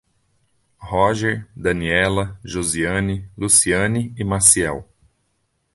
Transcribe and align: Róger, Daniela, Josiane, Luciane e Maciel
Róger, 0.79 1.47
Daniela, 1.55 2.35
Josiane, 2.43 3.29
Luciane 3.37 4.15
e 4.17 4.23
Maciel 4.23 4.83